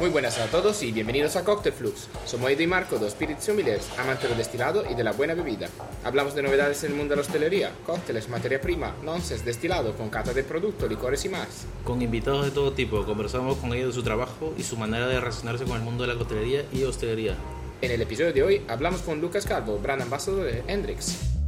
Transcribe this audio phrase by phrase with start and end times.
[0.00, 2.08] Muy buenas a todos y bienvenidos a Cocktail Flux.
[2.24, 5.68] Somos Edo y Marco, dos spirit sommeliers, amantes del destilado y de la buena bebida.
[6.04, 10.08] Hablamos de novedades en el mundo de la hostelería, cócteles, materia prima, nonsense, destilado, con
[10.08, 11.66] cata de producto, licores y más.
[11.84, 15.20] Con invitados de todo tipo, conversamos con ellos de su trabajo y su manera de
[15.20, 17.34] relacionarse con el mundo de la coctelería y hostelería.
[17.82, 21.39] En el episodio de hoy hablamos con Lucas Calvo, brand ambassador de Hendrix.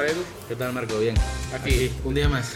[0.00, 0.24] ¿Qué tal Edu?
[0.48, 0.98] ¿Qué tal, Marco?
[0.98, 1.14] Bien.
[1.54, 1.92] Aquí.
[2.04, 2.54] un día más.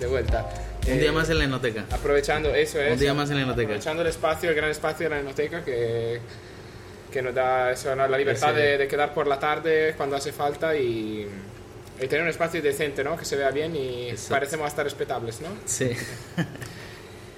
[0.00, 0.48] De vuelta.
[0.86, 1.84] Un Eh, día más en la enoteca.
[1.90, 2.92] Aprovechando, eso es.
[2.92, 3.68] Un día más en la enoteca.
[3.68, 6.20] Aprovechando el espacio, el gran espacio de la enoteca que,
[7.12, 8.06] que nos da eso, ¿no?
[8.06, 11.26] la libertad de, de quedar por la tarde cuando hace falta y,
[12.00, 13.16] y tener un espacio decente, ¿no?
[13.16, 14.34] Que se vea bien y Exacto.
[14.34, 15.48] parecemos hasta respetables, ¿no?
[15.64, 15.90] Sí.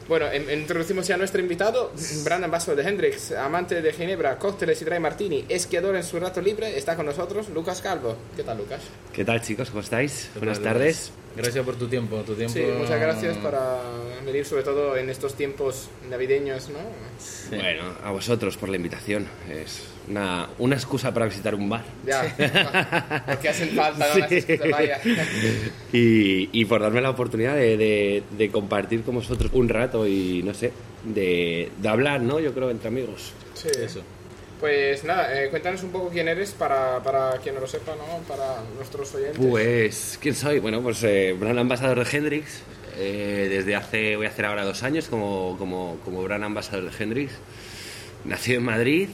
[0.09, 1.93] Bueno, introducimos ya a nuestro invitado,
[2.25, 6.41] Brandon Basso de Hendrix, amante de Ginebra, cócteles y dry martini, esquiador en su rato
[6.41, 8.17] libre, está con nosotros Lucas Calvo.
[8.37, 8.83] ¿Qué tal, Lucas?
[9.13, 9.71] ¿Qué tal chicos?
[9.71, 10.31] ¿Cómo estáis?
[10.33, 11.11] ¿Qué Buenas tal, tardes.
[11.37, 12.19] Gracias por tu tiempo.
[12.23, 13.81] Tu tiempo Sí, muchas gracias para
[14.25, 16.79] venir, sobre todo en estos tiempos navideños, ¿no?
[17.19, 17.57] Sí.
[17.57, 19.27] Bueno, a vosotros por la invitación.
[19.51, 21.83] Es una, una excusa para visitar un bar.
[22.07, 22.23] Ya,
[23.27, 24.19] porque hacen falta, ¿no?
[24.19, 24.35] Las Sí.
[24.37, 25.01] excusas, vaya.
[25.93, 30.43] Y, y por darme la oportunidad de, de- de compartir con vosotros un rato y
[30.43, 30.73] no sé,
[31.05, 32.41] de, de hablar, ¿no?
[32.41, 33.33] Yo creo entre amigos.
[33.55, 33.69] Sí.
[33.83, 34.03] Eso.
[34.61, 38.19] Pues nada, eh, cuéntanos un poco quién eres para, para quien no lo sepa, ¿no?
[38.27, 39.37] Para nuestros oyentes.
[39.39, 40.61] Pues, ¿quién soy?
[40.61, 42.63] Bueno, pues eh, brand ambassador de Hendrix.
[42.97, 47.03] eh, desde hace, voy a hacer ahora dos años como, como, como brand ambassador de
[47.05, 47.33] Hendrix.
[48.25, 49.09] Nacido en Madrid.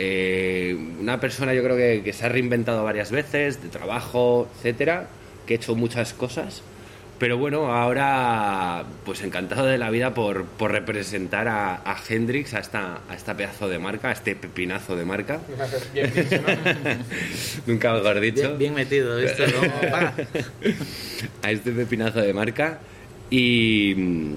[0.00, 5.08] Eh, una persona yo creo que, que se ha reinventado varias veces, de trabajo, etcétera,
[5.44, 6.62] que he hecho muchas cosas.
[7.18, 12.60] Pero bueno, ahora pues encantado de la vida por, por representar a, a Hendrix, a
[12.60, 15.40] esta, a esta pedazo de marca, a este pepinazo de marca.
[15.92, 16.46] Bien dicho, ¿no?
[17.66, 18.42] Nunca mejor dicho.
[18.42, 19.46] Bien, bien metido, ¿viste?
[19.52, 20.72] ¿no?
[21.42, 22.78] A este pepinazo de marca.
[23.30, 24.36] Y,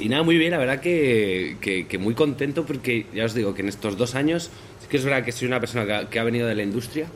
[0.00, 3.54] y nada, muy bien, la verdad que, que- que muy contento porque ya os digo
[3.54, 6.10] que en estos dos años, sí que es verdad que soy una persona que ha,
[6.10, 7.06] que ha venido de la industria,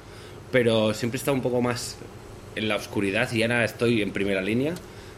[0.52, 1.96] pero siempre he estado un poco más
[2.54, 4.74] en la oscuridad y ahora estoy en primera línea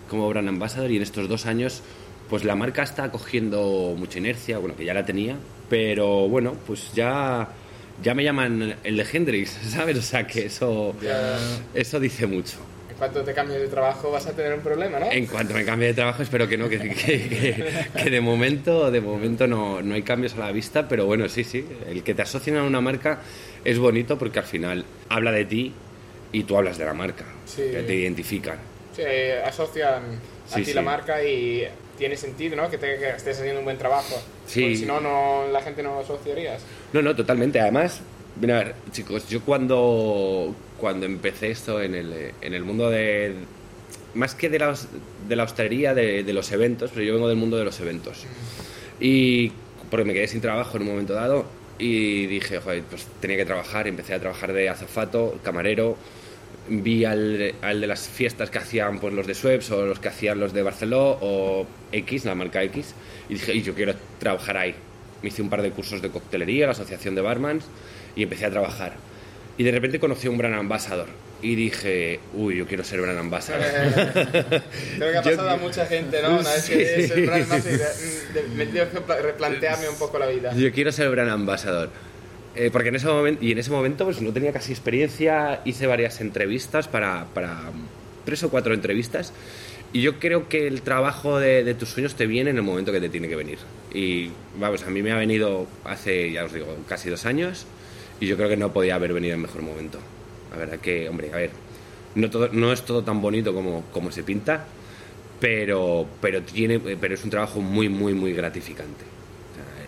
[0.09, 1.83] como brand ambassador y en estos dos años
[2.29, 5.37] pues la marca está cogiendo mucha inercia, bueno, que ya la tenía,
[5.69, 7.49] pero bueno, pues ya...
[8.01, 9.99] Ya me llaman el de Hendrix, ¿sabes?
[9.99, 11.37] O sea que eso, Ya.
[11.75, 12.55] eso dice mucho.
[12.99, 15.11] Cuanto te cambies de trabajo vas a tener un problema, ¿no?
[15.13, 17.65] En cuanto me cambie de trabajo, espero que no, que, que- que-
[18.03, 21.45] que de momento, de momento no, no hay cambios a la vista, pero bueno, sí,
[21.45, 23.21] sí, el que te asocien a una marca
[23.65, 25.73] es bonito porque al final habla de ti
[26.33, 27.63] y tú hablas de la marca, Sí.
[27.71, 28.59] que te identifican.
[28.97, 29.03] Sí,
[29.45, 30.03] asocian
[30.51, 30.73] a Sí, ti sí.
[30.75, 32.69] la marca y tiene sentido, ¿no?
[32.69, 34.21] Que, te- que estés haciendo un buen trabajo.
[34.47, 34.63] Sí.
[34.63, 36.63] Porque si no, no, la gente no lo asociarías.
[36.93, 37.61] No, no, totalmente.
[37.61, 38.01] Además,
[38.41, 43.35] mira, a ver, chicos, yo cuando, cuando empecé esto en el, en el mundo de...
[44.15, 44.75] Más que de la,
[45.29, 48.25] de la hostelería, de, de los eventos, pero yo vengo del mundo de los eventos.
[49.01, 49.53] Y
[49.91, 51.45] porque me quedé sin trabajo en un momento dado
[51.79, 55.97] y dije, joder, pues tenía que trabajar, empecé a trabajar de azafato, camarero,
[56.69, 60.09] vi al, al de las fiestas que hacían pues, los de Schweppes o los que
[60.09, 62.95] hacían los de Barceló o X, la marca X,
[63.29, 64.75] y dije, y yo quiero trabajar ahí.
[65.23, 67.65] Me hice un par de cursos de coctelería, la asociación de barmans,
[68.17, 68.95] y empecé a trabajar.
[69.59, 71.09] Y de repente conocí a un brand ambassador
[71.43, 73.61] y dije, uy, yo quiero ser brand ambassador.
[74.97, 76.39] Creo que ha Yo- pasado a mucha gente, ¿no?
[76.39, 76.73] Una vez Sí.
[76.73, 77.47] que es el brand
[78.57, 80.55] me tengo que pla- replantearme un poco la vida.
[80.55, 81.91] Yo quiero ser brand ambassador.
[82.55, 85.87] Eh, porque en ese momento, y en ese momento pues no tenía casi experiencia, hice
[85.87, 87.87] varias entrevistas para, para mm,
[88.25, 89.33] tres o cuatro entrevistas.
[89.93, 92.91] Y yo creo que el trabajo de, de tus sueños te viene en el momento
[92.93, 93.59] que te tiene que venir.
[93.95, 97.67] Y vamos, a mí me ha venido hace, ya os digo, casi dos años.
[98.21, 99.99] Y yo creo que no podía haber venido en mejor momento.
[100.51, 101.51] La verdad que, hombre, a ver,
[102.15, 104.65] no, todo, no es todo tan bonito como, como se pinta,
[105.41, 109.05] pero, pero, tiene, pero es un trabajo muy, muy, muy gratificante.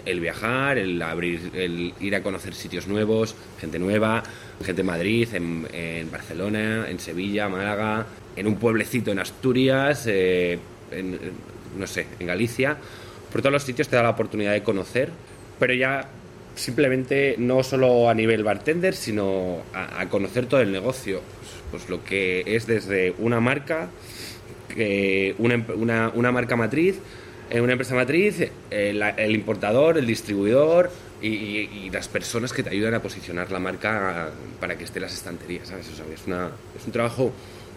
[0.05, 4.23] El viajar, el abrir, el ir a conocer sitios nuevos, gente nueva,
[4.65, 10.59] gente en Madrid, en, en Barcelona, en Sevilla, Málaga, en un pueblecito en Asturias, eh,
[11.77, 12.77] no sé, en Galicia.
[13.31, 15.11] Por todos los sitios te da la oportunidad de conocer,
[15.59, 16.09] pero ya
[16.61, 21.21] simplemente no solo a nivel bartender, sino a, conocer todo el negocio.
[21.41, 23.89] Pues, pues lo que es desde una marca,
[24.69, 26.97] que una, una- una marca matriz,
[27.51, 28.37] eh, una empresa matriz,
[28.71, 30.91] eh, la- el importador, el distribuidor
[31.23, 34.31] y, las personas que te ayudan a posicionar la marca
[34.61, 35.89] para que esté en las estanterías, ¿sabes?
[35.89, 37.33] Es, una- es un trabajo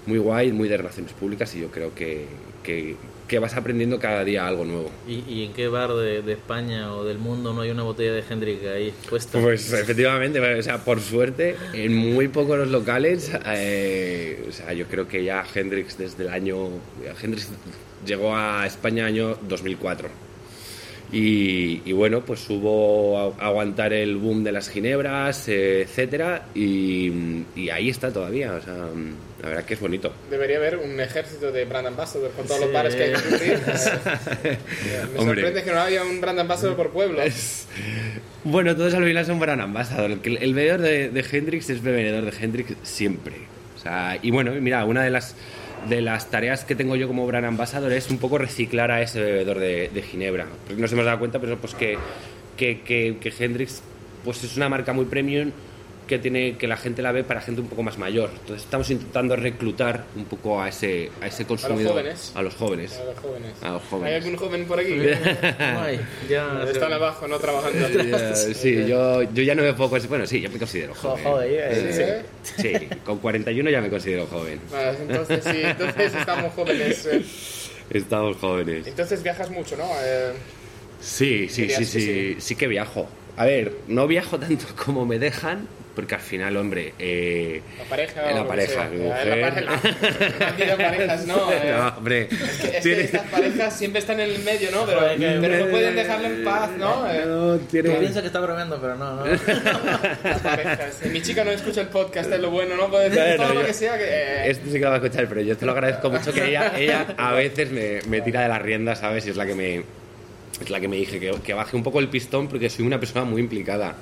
[0.06, 2.26] muy guay, muy de relaciones públicas y yo creo que,
[2.64, 2.96] que-
[3.28, 4.92] que vas aprendiendo cada día algo nuevo.
[5.08, 8.14] ¿Y, y en qué bar de, de España o del mundo no hay una botella
[8.14, 9.40] de Hendrix ahí puesta?
[9.40, 14.86] Pues efectivamente, o sea, por suerte, en muy pocos los locales, eh, o sea, yo
[14.88, 16.70] creo que ya Hendrix desde el año...
[17.22, 17.50] Hendrix
[18.06, 20.10] llegó a España año 2004.
[21.13, 27.44] Y, y bueno, pues hubo a- aguantar el boom de las ginebras, eh, etcétera, y,
[27.56, 28.74] y ahí está todavía, o sea,
[29.44, 30.12] la verdad que es bonito.
[30.31, 32.65] Debería haber un ejército de brand ambassador con todos Sí.
[32.65, 33.51] los bares que hay en Madrid.
[34.44, 34.57] Eh,
[35.13, 35.42] Me Hombre.
[35.42, 37.19] sorprende que no haya un brand ambassador por pueblo.
[38.44, 40.10] Bueno, todos al final son brand ambassador.
[40.12, 43.33] El, que- el bebedor de, de Hendrix es bebedor de Hendrix siempre.
[43.77, 45.36] O sea, y bueno, mira, una de las,
[45.88, 49.22] de las tareas que tengo yo como brand ambassador es un poco reciclar a ese
[49.22, 50.48] bebedor de, Ginebra.
[50.78, 51.98] Nos hemos dado cuenta, pero pues que,
[52.58, 53.82] que, que Hendrix
[54.24, 55.52] pues es una marca muy premium
[56.08, 58.30] que tiene que la gente la ve para gente un poco más mayor.
[58.34, 61.92] Entonces estamos intentando reclutar un poco a ese, a ese consumidor.
[61.94, 62.32] jóvenes.
[62.36, 62.94] A los jóvenes.
[63.00, 63.52] A los jóvenes.
[63.64, 64.10] A los jóvenes.
[64.14, 64.94] ¿Hay algún joven por aquí?
[65.60, 67.88] Ay, ya Están abajo, no trabajando.
[68.04, 70.10] Ya, sí, yo, yo ya no me puedo considerar.
[70.10, 71.24] Bueno, sí, yo me considero Jo- joven.
[71.24, 74.60] joder, eh, Sí, Sí, con 41 ya me considero joven.
[74.72, 77.06] Vale, entonces sí, entonces estamos jóvenes.
[77.06, 77.24] eh.
[77.90, 78.88] Estamos jóvenes.
[78.88, 79.86] Entonces viajas mucho, ¿no?
[80.04, 80.32] Eh,
[81.00, 82.36] Sí, sí, sí, sí.
[82.40, 83.08] sí que viajo.
[83.36, 88.22] A ver, no viajo tanto como me dejan, porque al final, hombre, eh, la pareja.
[88.24, 88.90] La lo pareja, sea.
[88.90, 89.28] mi Eh, mujer.
[89.28, 90.66] La pareja.
[90.68, 91.51] La parejas, ¿no?
[91.54, 94.86] Eh, no, hombre, Es que tiene- estas parejas siempre están en el medio, ¿no?
[94.86, 97.10] Pero, Joder, pero no pueden dejarlo en paz, ¿no?
[97.12, 99.25] Eh, No, tiene- Tú piensas que está bromeando, pero no, no.
[100.24, 101.01] las parejas.
[101.12, 102.89] Mi chica no escucha el podcast, es lo bueno, ¿no?
[102.89, 104.04] Puede decir todo lo yo- que sea que...
[104.06, 106.46] eh, Esto sí que lo va a escuchar, pero yo te lo agradezco mucho que
[106.50, 109.25] ella, ella a veces me, me tira de las riendas, ¿sabes?
[109.28, 109.84] Y es la que me,
[110.62, 113.00] es la que me dije que, que baje un poco el pistón porque soy una
[113.00, 113.96] persona muy implicada.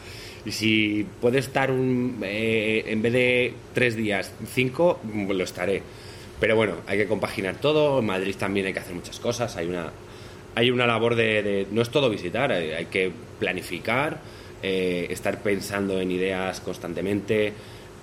[0.45, 4.99] Y si puedo estar un, eh, en vez de tres días, cinco,
[5.29, 5.83] lo estaré.
[6.39, 7.99] Pero bueno, hay que compaginar todo.
[7.99, 9.55] En Madrid también hay que hacer muchas cosas.
[9.57, 9.91] Hay una,
[10.55, 14.19] hay una labor de, de- No es todo visitar, hay, hay que planificar,
[14.63, 17.53] eh, estar pensando en ideas constantemente,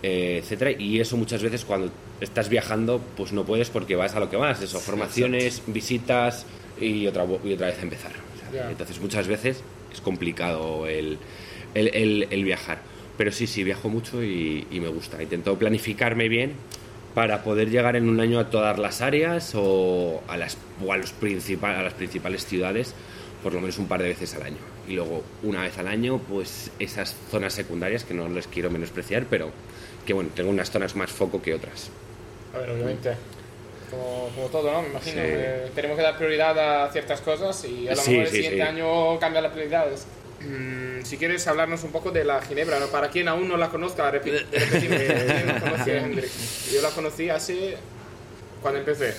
[0.04, 0.70] eh, etcétera.
[0.70, 4.36] Y eso muchas veces cuando estás viajando, pues no puedes porque vas a lo que
[4.36, 4.62] vas.
[4.62, 6.46] Eso, formaciones, visitas
[6.80, 8.12] y otra, y otra vez empezar.
[8.12, 8.70] O sea, Ya.
[8.70, 11.18] Entonces muchas veces es complicado el,
[11.78, 12.78] el, el- el viajar.
[13.16, 15.22] Pero sí, sí, viajo mucho y, y me gusta.
[15.22, 16.52] Intento planificarme bien
[17.14, 20.96] para poder llegar en un año a todas las áreas o a las, o a
[20.96, 22.94] los principal, a las principales ciudades
[23.42, 24.56] por lo menos un par de veces al año.
[24.88, 29.26] Y luego, una vez al año, pues esas zonas secundarias que no les quiero menospreciar,
[29.30, 29.50] pero
[30.06, 31.88] que bueno, tengo unas zonas más foco que otras.
[32.54, 33.14] A ver, obviamente.
[33.90, 34.82] Como, como todo, ¿no?
[34.82, 35.14] Me imagino.
[35.16, 35.20] Sí.
[35.24, 38.36] eh, tenemos que dar prioridad a ciertas cosas y a lo Sí, mejor el sí,
[38.36, 40.06] siguiente año cambia las prioridades.
[40.40, 42.86] Mm, si quieres hablarnos un poco de la Ginebra, ¿no?
[42.86, 44.98] para quien aún no la conozca, repi- repetimos,
[45.84, 46.22] ¿quién no?
[46.72, 47.76] Yo la conocí hace.
[48.62, 49.14] cuando empecé.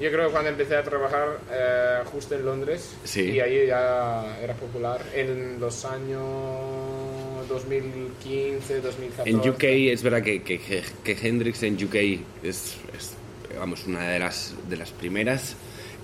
[0.00, 3.22] Yo creo que cuando empecé a trabajar eh, justo en Londres Sí.
[3.30, 9.30] y ahí ya era popular en los años 2015, 2014.
[9.30, 9.62] En UK
[9.92, 11.94] es verdad que, que, que- que Hendrix en UK
[12.42, 13.12] es, es,
[13.58, 15.54] vamos, una de las, de las primeras.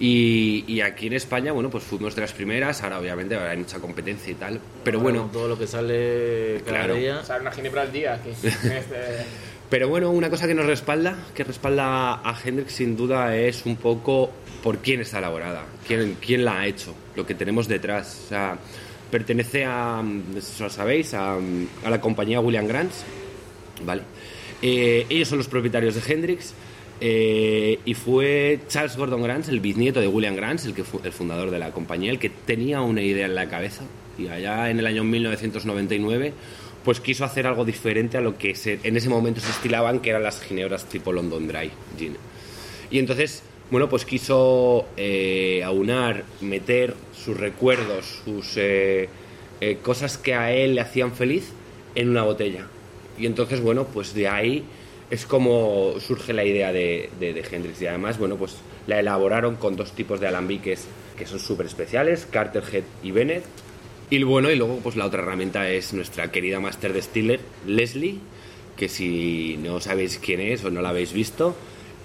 [0.02, 2.82] Y, y aquí en España, bueno, pues fuimos de las primeras.
[2.82, 4.58] Ahora, obviamente, ahora hay mucha competencia y tal.
[4.82, 6.94] Pero bueno, todo lo que sale cada Claro.
[6.94, 7.19] día.
[7.20, 8.31] O sea, una ginebra al día aquí.
[8.43, 8.97] Este,
[9.69, 13.76] Pero bueno, una cosa que nos respalda, que respalda a Hendrix sin duda es un
[13.76, 14.31] poco
[14.64, 18.23] por quién está elaborada, quién, quién la ha hecho, lo que tenemos detrás.
[18.25, 18.58] O sea,
[19.11, 20.02] pertenece a,
[20.37, 23.04] eso lo sabéis, a, a la compañía William Grants,
[23.85, 24.02] ¿vale?
[24.62, 26.52] Eh, ellos son los propietarios de Hendrix
[27.00, 31.12] eh, y fue Charles Gordon Grants, el bisnieto de William Grants, el, que fu- el
[31.12, 33.85] fundador de la compañía, el que tenía una idea en la cabeza
[34.19, 36.33] y allá en el año 1999
[36.85, 40.23] pues quiso hacer algo diferente a lo que en ese momento se estilaban, que eran
[40.23, 42.16] las ginebras tipo London Dry Gin.
[42.90, 49.11] Y entonces, bueno, pues quiso eh, aunar, meter sus recuerdos, sus eh,
[49.61, 51.50] eh, cosas que a él le hacían feliz
[51.95, 52.66] en una botella.
[53.19, 54.64] Y entonces, bueno, pues de ahí
[55.11, 57.83] es como surge la idea de, de, de Hendrix.
[57.83, 60.87] Y además, bueno, pues la elaboraron con dos tipos de alambiques
[61.19, 63.45] que son súper especiales, Carterhead y Bennett.
[64.09, 68.19] Y bueno, y luego pues la otra herramienta es nuestra querida Master Distiller, Leslie,
[68.76, 71.55] que si no sabéis quién es o no la habéis visto,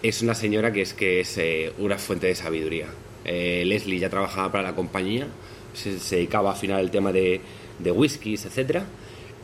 [0.03, 2.87] es una señora que es que es eh, una fuente de sabiduría.
[3.23, 5.27] Eh, Leslie ya trabajaba para la compañía,
[5.73, 7.41] se, se dedicaba a afinar el tema de,
[7.79, 8.85] de whiskies, etcétera.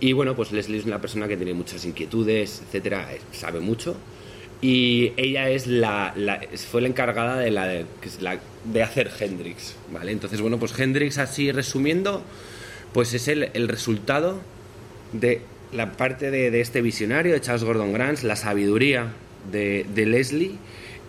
[0.01, 3.95] Y bueno, pues Leslie es una persona que tiene muchas inquietudes, etcétera, eh, sabe mucho.
[4.61, 7.85] Y ella es la, la- fue la encargada de, la, de,
[8.65, 10.11] de hacer Hendrix, ¿vale?
[10.11, 12.21] Entonces, bueno, pues Hendrix, así resumiendo,
[12.93, 14.41] pues es el, el resultado
[15.13, 15.41] de
[15.71, 19.13] la parte de, de este visionario, de Charles Gordon Grant, la sabiduría
[19.51, 20.51] de, de Leslie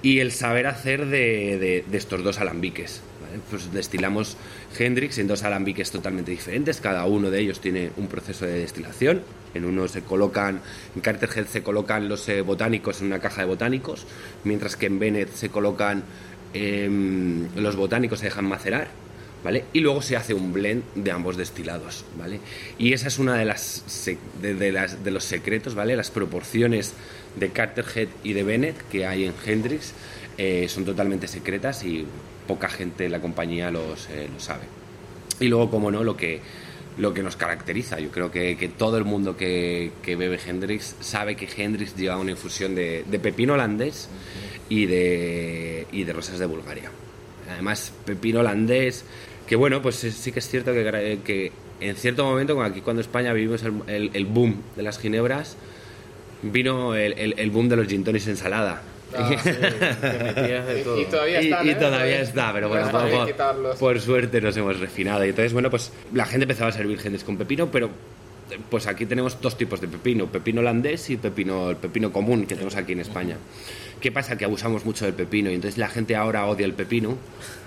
[0.03, 3.03] y el saber hacer de, de- de estos dos alambiques.
[3.51, 4.37] Pues destilamos
[4.79, 9.23] Hendrix en dos alambiques totalmente diferentes, cada uno de ellos tiene un proceso de destilación.
[9.55, 10.61] En uno se colocan,
[10.95, 14.07] en Carterhead se colocan los eh, botánicos en una caja de botánicos,
[14.45, 16.05] mientras que en Bennett se colocan
[16.55, 18.89] em, los botánicos, se dejan macerar.
[19.45, 19.65] ¿Vale?
[19.73, 22.39] Y luego se hace un blend de ambos destilados, ¿vale?
[22.79, 24.07] Y esa es una de las
[24.41, 25.97] de, de las de los secretos, ¿vale?
[25.97, 26.95] Las proporciones
[27.35, 29.95] de Carterhead y de Bennett que hay en Hendrix
[30.39, 32.07] eh, son totalmente secretas y
[32.47, 34.65] poca gente en la compañía los, eh, lo sabe.
[35.41, 36.41] Y luego, como no, lo que,
[36.99, 37.99] lo que nos caracteriza.
[38.01, 42.19] Yo creo que, que todo el mundo que, que bebe Hendrix sabe que Hendrix lleva
[42.19, 44.09] una infusión de, de pepino holandés
[44.69, 46.91] y de, y de rosas de Bulgaria.
[47.51, 49.05] Además, pepino holandés,
[49.47, 53.03] que bueno, pues sí que es cierto que, gra- que en cierto momento, aquí cuando
[53.03, 55.57] España vivimos el, el- boom de las ginebras,
[56.43, 58.83] vino el, el- el boom de los gin tonics ensalada.
[59.17, 60.99] Ah, Sí, te metías de todo.
[60.99, 61.75] Y, y todavía Y- están, y ¿eh?
[61.75, 65.25] todavía está, pero No bueno, está por, suerte nos hemos refinado.
[65.25, 67.91] Y entonces, bueno, pues la gente empezaba a servir gentes con pepino, pero
[68.69, 72.55] pues aquí tenemos dos tipos de pepino, pepino holandés y pepino, el pepino común que
[72.55, 73.37] tenemos aquí en España.
[74.01, 74.37] ¿Qué pasa?
[74.37, 77.17] Que abusamos mucho del pepino y entonces la gente ahora odia el pepino,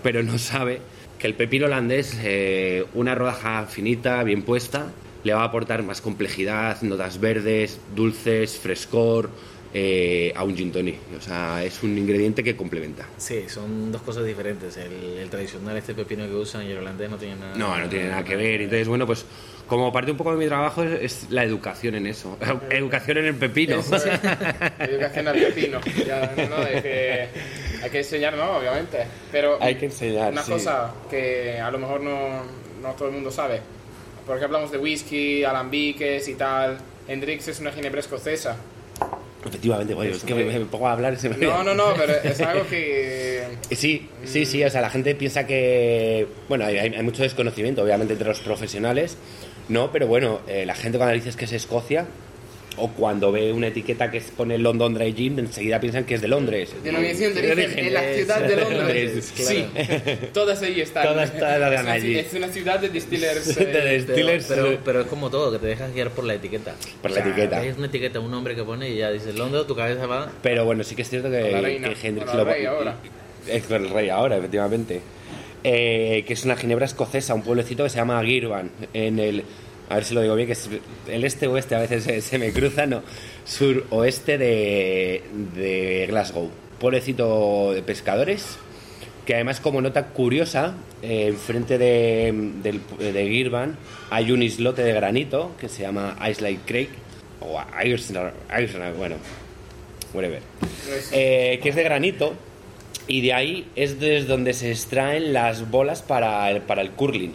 [0.03, 0.81] pero no sabe
[1.17, 4.91] que el pepino holandés, eh, una rodaja finita, bien puesta,
[5.23, 9.29] le va a aportar más complejidad, notas verdes, dulces, frescor
[9.77, 10.95] eh, a un gin tonic.
[11.17, 13.05] O sea, es un ingrediente que complementa.
[13.17, 14.77] Sí, son dos cosas diferentes.
[14.77, 17.55] El, el tradicional, este pepino que usan, y el holandés no tiene nada.
[17.57, 18.61] No, no tiene nada que ver.
[18.61, 19.25] Entonces, bueno, pues
[19.67, 22.37] como parte un poco de mi trabajo es, es la educación en eso.
[22.69, 23.79] educación en el pepino.
[23.79, 24.05] Eso es.
[24.79, 25.81] Educación al pepino.
[26.07, 27.27] Ya, no, de que
[27.83, 28.57] hay que enseñar, ¿no?
[28.57, 28.99] Obviamente.
[29.29, 30.51] Pero Hay que enseñar, Una sí.
[30.53, 32.43] cosa que a lo mejor no,
[32.81, 33.59] no todo el mundo sabe.
[34.25, 36.77] Porque hablamos de whisky, alambiques y tal.
[37.09, 38.55] Hendrix es una ginebra escocesa.
[39.45, 41.93] Efectivamente, bueno, es que me, me pongo a hablar y se me No, no, no,
[41.95, 43.43] pero es algo que...
[43.71, 48.13] Sí, sí, sí, o sea, la gente piensa que, bueno, hay, hay mucho desconocimiento, obviamente,
[48.13, 49.17] entre los profesionales,
[49.69, 52.05] no, pero bueno, eh, la gente cuando dices que es Escocia,
[52.77, 56.27] o cuando ve una etiqueta que pone London Dry Gin, enseguida piensan que es de
[56.27, 56.73] Londres.
[56.83, 59.13] Denominación de De origen en la ciudad de Londres.
[59.13, 59.65] Londres, Sí,
[60.33, 61.07] todas ahí están.
[61.07, 62.17] Todas están es, una, allí.
[62.17, 63.55] es una ciudad de distillers.
[63.55, 64.79] De eh, Pero, Distillers, pero, eh.
[64.83, 66.75] pero es como todo, que te dejas guiar por la etiqueta.
[67.01, 67.63] Por la O sea, etiqueta.
[67.65, 70.31] Es una etiqueta, un nombre que pone y ya dices Londres, tu cabeza va.
[70.41, 72.95] Pero bueno, sí que es cierto que, reina, que Hendrix lo- rey ahora.
[73.47, 75.01] Es el rey ahora, efectivamente.
[75.63, 79.43] Eh, que es una ginebra escocesa, un pueblecito que se llama Girvan, en el.
[79.89, 80.69] A ver si lo digo bien, que es
[81.07, 83.03] el este-oeste a veces se, se me cruza, no.
[83.45, 85.23] Suroeste de,
[85.55, 86.49] de Glasgow.
[86.79, 88.57] Pueblecito de pescadores,
[89.25, 92.81] que además, como nota curiosa, eh, enfrente de, del-
[93.13, 93.77] de Girvan
[94.09, 96.89] hay un islote de granito que se llama Islay Creek,
[97.39, 98.31] o Islay,
[98.63, 99.15] Islay, bueno,
[100.13, 100.41] whatever
[101.11, 102.33] eh, que es de granito
[103.07, 107.33] y de ahí es desde donde se extraen las bolas para el, para el curling.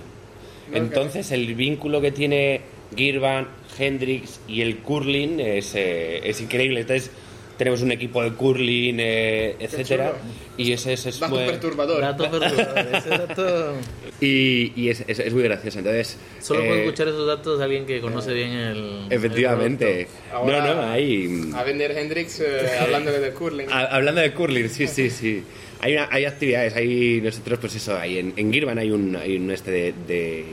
[0.73, 2.61] Entonces el vínculo que tiene
[2.97, 3.49] Girvan,
[3.79, 6.81] Hendrix y el curling es, eh, es increíble.
[6.81, 7.11] Entonces
[7.57, 10.15] tenemos un equipo de curling, eh, etcétera,
[10.57, 12.01] y ese es, es Dato muy- perturbador.
[12.01, 13.75] Dato perturbador, ese dato-
[14.21, 15.79] y, y es, es- es muy gracioso.
[15.79, 19.07] Entonces Solo eh, puedo escuchar esos datos de alguien que conoce bien el.
[19.11, 20.03] efectivamente.
[20.03, 20.07] el.
[20.33, 23.67] Ahora, no, no, hay A vender Hendrix eh, hablando de curling.
[23.71, 25.43] Ha- Hablando de curling, sí, sí, sí.
[25.83, 29.37] Hay, una- hay actividades, hay nosotros, pues eso, hay en, en Girvan hay un, hay
[29.37, 30.45] un este de, de, eh,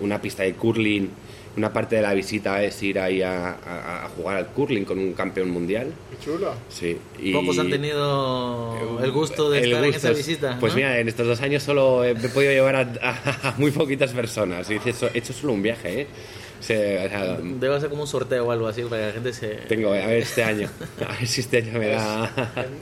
[0.00, 1.08] una pista de curling.
[1.54, 4.98] Una parte de la visita es ir ahí a, a- a jugar al curling con
[4.98, 5.92] un campeón mundial.
[6.10, 6.54] Qué chulo.
[6.70, 6.96] Sí.
[7.20, 10.56] y- Pocos han tenido el gusto de el estar en esa es- visita.
[10.58, 10.76] Pues ¿no?
[10.78, 14.12] mira, en estos dos años solo he, he podido llevar a, a- a muy poquitas
[14.12, 14.70] personas.
[14.70, 16.06] Y dices, he hecho solo un viaje, ¿eh?
[16.62, 19.12] O sea, o sea, Debe ser como un sorteo o algo así para que la
[19.14, 19.48] gente se.
[19.66, 20.68] tengo, a ver este año.
[21.08, 22.30] A ver si este año me da.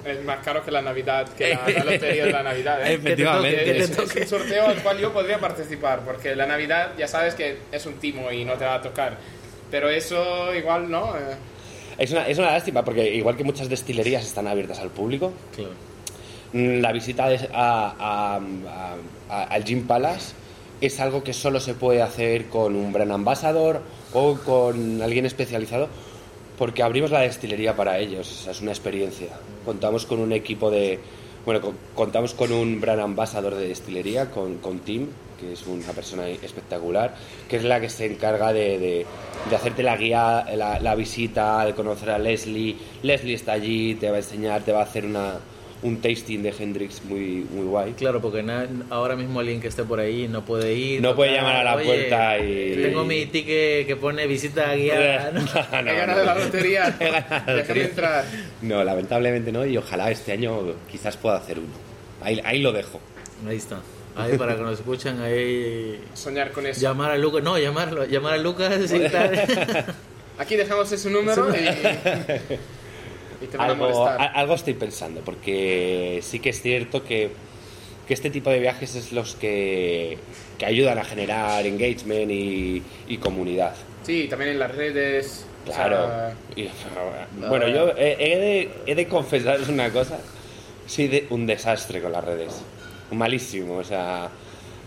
[0.05, 2.87] Es, es más caro que la Navidad, que la, la lotería de la Navidad.
[2.87, 2.93] ¿eh?
[3.01, 3.65] Efectivamente.
[3.65, 7.35] Que Es, es un sorteo al cual yo podría participar, porque la Navidad ya sabes
[7.35, 9.17] que es un timo y no te va a tocar.
[9.71, 11.17] Pero eso igual no.
[11.17, 11.37] eh.
[11.97, 15.71] Es una, es una lástima porque igual que muchas destilerías están abiertas al público, Claro.
[16.53, 18.41] mm, la visita a- a-
[19.31, 20.35] a- al Gin Palace
[20.81, 23.83] es algo que solo se puede hacer con un brand ambassador
[24.13, 25.89] o con alguien especializado
[26.59, 29.29] porque abrimos la destilería para ellos, o es una experiencia.
[29.65, 30.99] Contamos con un equipo de...
[31.47, 35.07] Bueno, co- contamos con un brand ambassador de destilería, con, con Tim,
[35.41, 37.15] que es una persona espectacular,
[37.49, 39.07] que es la que se encarga de, de-
[39.49, 42.77] de hacerte la guía, la, la visita, de conocer a Leslie.
[43.03, 45.39] Leslie está allí, te va a enseñar, te va a hacer una,
[45.83, 47.93] un tasting de Hendrix muy, muy guay.
[47.95, 51.01] Claro, porque na- ahora mismo alguien que esté por ahí no puede ir.
[51.01, 54.75] No puede tocar, llamar a la "Oye, puerta y- Tengo mi ticket que pone visita
[54.75, 55.31] guiada.
[55.33, 55.41] ¿no?
[55.41, 56.27] No, He ganado no.
[56.27, 56.97] la lotería.
[57.01, 57.85] He ganado la Déjame lotería.
[57.85, 58.25] entrar.
[58.63, 60.61] No, lamentablemente no, y ojalá este año
[60.91, 61.69] quizás pueda hacer uno.
[62.23, 63.01] Ahí, ahí lo dejo.
[63.49, 63.81] Ahí está.
[64.17, 65.99] Ahí para que nos escuchen, ahí.
[66.13, 66.79] Soñar con eso.
[66.81, 67.43] Llamar a Lucas.
[67.43, 69.87] No, llamarlo, llamar a Lucas y tal.
[70.37, 71.65] Aquí dejamos ese número y,
[73.43, 74.21] y te Algo, molestar.
[74.21, 77.31] a- algo estoy pensando, porque sí que es cierto que,
[78.07, 80.19] que este tipo de viajes es los que,
[80.59, 83.75] que ayudan a generar engagement y, y comunidad.
[84.03, 85.47] Sí, también en las redes.
[85.65, 86.35] o sea, Claro.
[86.57, 86.69] Y,
[87.49, 90.19] bueno, yo he, he de, he de confesaros una cosa.
[90.87, 92.63] Soy de- un desastre con las redes.
[93.13, 94.29] Malísimo, o sea...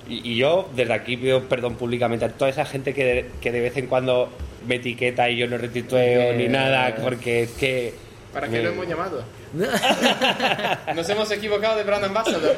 [0.09, 3.53] Y, y yo desde aquí pido perdón públicamente a toda esa gente que de, que
[3.53, 4.29] de vez en cuando
[4.67, 7.93] me etiqueta y yo no retuiteo ni nada, porque es que...
[8.33, 9.23] ¿Para me- qué lo hemos llamado?
[10.95, 12.55] Nos hemos equivocado de brand ambassador.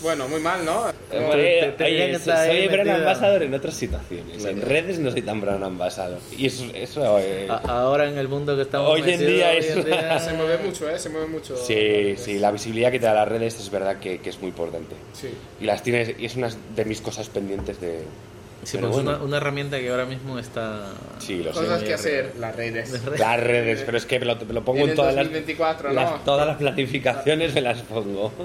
[0.00, 0.86] Bueno, muy mal, ¿no?
[1.16, 4.38] Hombre, Te- te- oye, soy ahí brand ambassador en otras situaciones.
[4.38, 4.50] Claro.
[4.56, 6.18] En redes no soy tan brand ambassador.
[6.36, 6.64] Y eso...
[6.74, 9.70] eso eh, A- Ahora en el mundo que estamos Hoy en metidos, día hoy es-
[9.76, 10.98] en día- Se mueve mucho, ¿eh?
[10.98, 11.56] Se mueve mucho.
[11.56, 14.48] sí, sí, la visibilidad que te da las redes es verdad que, que es muy
[14.48, 14.96] importante.
[15.12, 15.28] Sí.
[15.60, 18.00] Y las tienes, y es una de mis cosas pendientes de.
[18.64, 19.16] Sí, pero pues bueno.
[19.18, 20.90] una, una herramienta que ahora mismo está.
[21.18, 21.60] Sí, lo sé.
[21.60, 22.90] Cosas que hacer, las redes.
[23.18, 26.10] Las redes, pero es que me lo, lo pongo En en, todas 2024, las, ¿no?
[26.16, 28.32] las- todas las planificaciones me las pongo.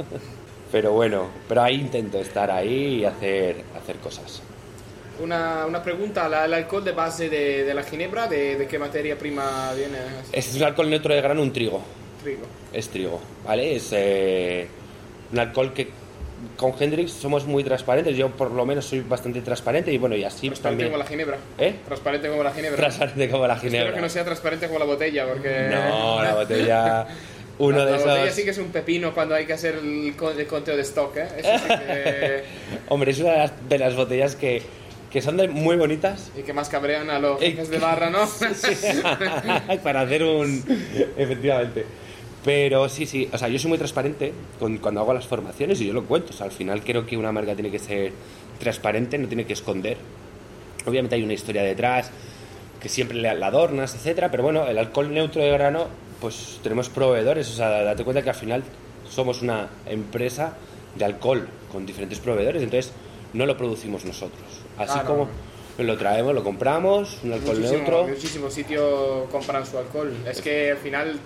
[0.69, 4.41] Pero bueno, pero ahí intento estar ahí y hacer, hacer cosas.
[5.23, 8.77] Una, una pregunta, ¿la- ¿el alcohol de base de, de la ginebra, de, de qué
[8.77, 9.97] materia prima viene?
[10.33, 11.81] Es un alcohol neutro de grano, un trigo.
[12.21, 12.43] Trigo.
[12.73, 13.77] Es trigo, ¿vale?
[13.77, 14.67] Es eh,
[15.31, 15.87] un alcohol que
[16.55, 18.15] con Hendrix somos muy transparentes.
[18.17, 20.89] Yo por lo menos soy bastante transparente y bueno, y así Transparente también.
[20.91, 21.37] como la ginebra.
[21.57, 21.75] ¿Eh?
[21.85, 22.77] Transparente como la ginebra.
[22.77, 23.93] Transparente como la Espero ginebra.
[23.95, 25.67] que no sea transparente como la botella, porque...
[25.71, 27.07] No, la botella.
[27.59, 30.13] Uno la, de la botella sí que es un pepino cuando hay que hacer el,
[30.37, 31.27] el conteo de stock, ¿eh?
[31.37, 32.43] Eso sí que...
[32.89, 34.61] Hombre, es una de las, de las botellas que,
[35.11, 36.31] que son de- muy bonitas.
[36.37, 38.27] y que más cabrean a los Eh, jefes de barra, ¿no?
[39.83, 40.63] para hacer un.
[41.17, 41.85] Efectivamente.
[42.43, 45.87] Pero sí, sí, o sea, yo soy muy transparente con, cuando hago las formaciones y
[45.87, 46.29] yo lo cuento.
[46.31, 48.11] O sea, al final creo que una marca tiene que ser
[48.59, 49.97] transparente, no tiene que esconder.
[50.85, 52.11] Obviamente hay una historia detrás
[52.79, 55.87] que siempre la adornas, etcétera, pero bueno, el alcohol neutro de grano,
[56.21, 57.49] pues tenemos proveedores.
[57.49, 58.63] O sea, date cuenta que al final
[59.09, 60.53] somos una empresa
[60.95, 62.93] de alcohol con diferentes proveedores, entonces
[63.33, 64.61] no lo producimos nosotros.
[64.77, 65.27] Así como
[65.77, 68.07] lo traemos, lo compramos, un alcohol muchísimo, neutro.
[68.07, 70.13] muchísimos sitios compran su alcohol.
[70.29, 71.19] Es que al final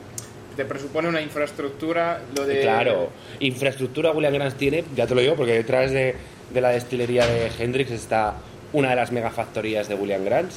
[0.62, 2.62] te presupone una infraestructura, lo de...
[2.62, 6.16] Claro, infraestructura William Grant tiene, ya te lo digo, porque detrás de,
[6.54, 8.36] de la destilería de Hendrix está
[8.72, 10.52] una de las megafactorías de William Grant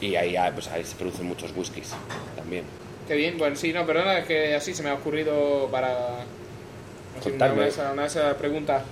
[0.00, 1.92] y ahí, ah, pues ahí se producen muchos whiskies
[2.36, 2.62] también.
[3.08, 5.88] Qué bien, bueno, sí, no, perdona, es que así se me ha ocurrido para...
[7.18, 7.54] así, una, Contarme.
[7.56, 7.66] una,
[8.06, 8.82] esa, una.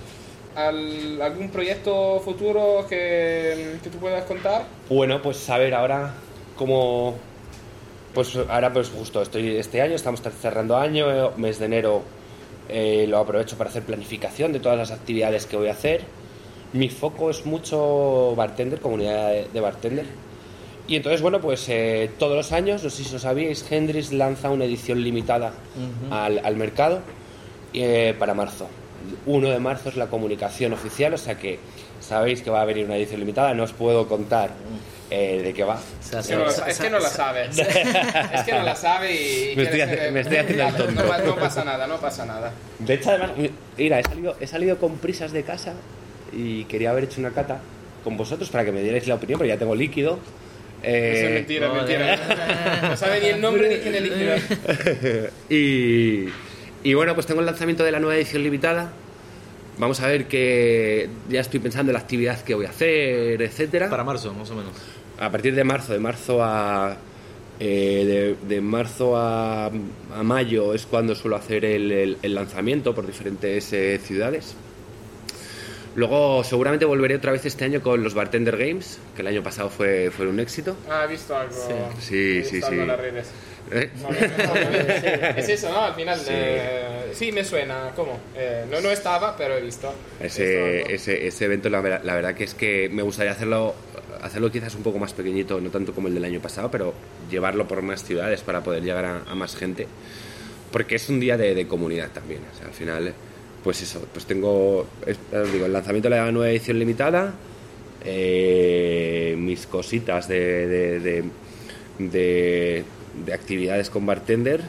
[0.55, 4.63] Al- ¿Algún proyecto futuro que, que tú puedas contar?
[4.89, 6.13] Bueno, pues a ver, ahora
[6.57, 7.15] como...
[8.13, 12.01] Pues ahora pues justo estoy este año, estamos cerrando año, eh, mes de enero
[12.69, 16.01] eh, lo aprovecho para hacer planificación de todas las actividades que voy a hacer.
[16.73, 20.05] Mi foco es mucho bartender, comunidad de, de bartender.
[20.87, 24.49] Y entonces, bueno, pues eh, todos los años, no sé si lo sabíais, Hendrix lanza
[24.49, 25.53] una edición limitada
[26.11, 26.99] al, al mercado
[27.73, 28.67] eh, para marzo.
[29.25, 31.59] 1 de marzo es la comunicación oficial, o sea que
[31.99, 34.51] sabéis que va a venir una edición limitada, no os puedo contar
[35.15, 35.79] eh, de qué va.
[36.19, 37.45] Es que no, la- es que no la sabe.
[37.51, 39.55] es que no la sabe y...
[39.55, 39.79] Me estoy
[40.11, 40.91] me haciendo el tonto.
[41.03, 42.51] No, pa- no pasa nada, no pasa nada.
[42.79, 43.31] De hecho, además,
[43.77, 45.73] mira, he salido, he salido con prisas de casa
[46.31, 47.59] y quería haber hecho una cata
[48.03, 50.17] con vosotros para que me dierais la opinión, porque ya tengo líquido.
[50.81, 51.99] Eh, Eso es mentira, es joder.
[51.99, 52.89] mentira.
[52.89, 55.29] No sabe ni el nombre ni quién elige.
[55.49, 56.25] y,
[56.89, 58.91] y bueno, pues tengo el lanzamiento de la nueva edición limitada.
[59.77, 63.89] Vamos a ver que ya estoy pensando en la actividad que voy a hacer, etcétera.
[63.89, 64.73] Para marzo, más o menos.
[65.23, 66.97] A partir de marzo, de marzo a
[67.59, 72.93] eh, de, de marzo a, a mayo es cuando suelo hacer el, el- el lanzamiento
[72.95, 74.55] por diferentes eh, ciudades.
[75.95, 79.69] Luego seguramente volveré otra vez este año con los Bartender Games, que el año pasado
[79.69, 80.75] fue, fue un éxito.
[80.89, 81.53] Ah, he visto algo.
[81.99, 82.79] Sí, he visto sí, algo sí.
[82.81, 83.27] en las redes.
[83.71, 83.89] ¿Eh?
[84.01, 85.81] No, no, no, no, es eso, ¿no?
[85.83, 86.25] Al final, Sí.
[86.31, 87.91] eh, sí, me suena.
[87.95, 88.19] ¿Cómo?
[88.35, 89.93] Eh, no, no estaba, pero he visto.
[90.19, 93.75] He visto Ese, ese, ese evento, la, la verdad que es que me gustaría hacerlo,
[94.23, 96.93] hacerlo quizás un poco más pequeñito, no tanto como el del año pasado, pero
[97.29, 99.87] llevarlo por más ciudades para poder llegar a, más gente.
[100.71, 102.41] Porque es un día de, comunidad también.
[102.65, 103.13] Al final,
[103.63, 105.19] pues eso, pues tengo, es-
[105.51, 107.33] digo, el lanzamiento de la nueva edición limitada,
[108.05, 111.23] eh, mis cositas de
[113.31, 114.61] actividades con bartender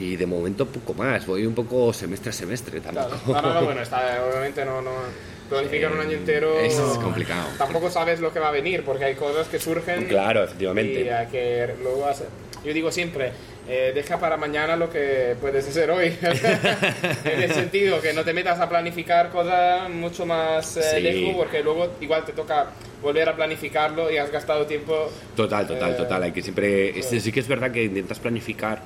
[0.00, 3.08] Y de momento poco más, voy un poco semestre a semestre Claro.
[3.08, 3.32] tampoco.
[3.32, 4.92] No, no, no, bueno, está, obviamente no, no.
[5.50, 6.58] Planificar un año entero.
[6.60, 7.48] Es complicado.
[7.58, 10.04] Tampoco sabes lo que va a venir, porque hay cosas que surgen.
[10.06, 11.00] Claro, efectivamente.
[11.02, 12.08] Y que luego.
[12.64, 13.32] Yo digo siempre,
[13.68, 16.14] eh, deja para mañana lo que puedes hacer hoy.
[17.24, 21.00] en el sentido que no te metas a planificar cosas mucho más eh, Sí.
[21.00, 22.66] lejos, porque luego igual te toca
[23.02, 25.10] volver a planificarlo y has gastado tiempo.
[25.34, 26.22] Total, total, Eh, total.
[26.24, 27.02] Hay que siempre.
[27.02, 28.82] sí que es verdad que intentas planificar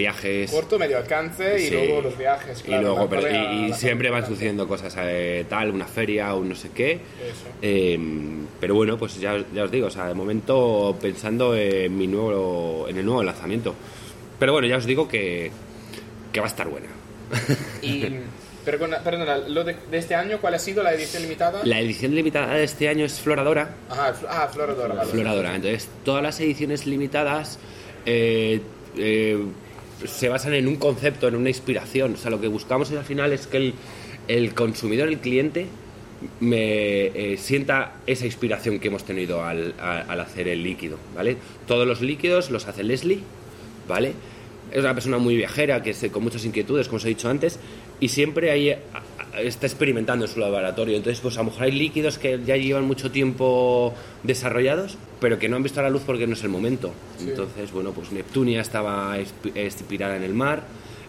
[0.00, 0.50] viajes.
[0.50, 2.60] Corto, medio alcance y luego los viajes.
[2.60, 6.34] y claro, luego, la pero- y, y siempre van sucediendo cosas, eh, tal, una feria
[6.34, 6.98] o un no sé qué.
[7.62, 7.98] Eh,
[8.58, 12.86] pero bueno, pues ya, ya os digo, o sea, de momento pensando en mi nuevo,
[12.88, 13.74] en el nuevo lanzamiento.
[14.38, 15.50] Pero bueno, ya os digo que,
[16.32, 16.88] que va a estar buena.
[17.82, 18.04] Y,
[18.64, 21.60] pero con- perdona, lo de, de este año, ¿cuál ha sido la edición limitada?
[21.64, 23.70] La edición limitada de este año es Floradora.
[23.88, 24.94] Ajá, ah, Floradora.
[24.94, 25.10] vale.
[25.10, 25.54] Floradora.
[25.56, 27.58] Entonces, todas las ediciones limitadas
[28.06, 28.60] eh,
[28.98, 29.38] eh,
[30.06, 32.14] se basan en un concepto, en una inspiración.
[32.14, 33.74] O sea, lo que buscamos al final es que el,
[34.28, 35.66] el consumidor, el cliente,
[36.40, 41.36] me eh, sienta esa inspiración que hemos tenido al, al hacer el líquido, ¿vale?
[41.66, 43.20] Todos los líquidos los hace Leslie,
[43.88, 44.12] ¿vale?
[44.70, 47.58] Es una persona muy viajera, que se, con muchas inquietudes, como os he dicho antes,
[48.00, 48.50] y siempre
[48.94, 50.96] a- está experimentando en su laboratorio.
[50.96, 55.48] Entonces, pues a lo mejor hay líquidos que ya llevan mucho tiempo desarrollados, pero que
[55.48, 56.92] no han visto la luz porque no es el momento.
[57.20, 60.64] Entonces, bueno, pues Neptunia estaba inspi- inspirada en el mar,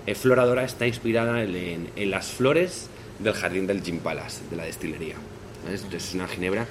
[0.05, 4.55] eh, Floradora está inspirada en, en- en las flores del jardín del Gin Palace, de
[4.57, 5.15] la destilería.
[5.69, 5.81] ¿Ves?
[5.83, 6.67] Entonces, es una ginebra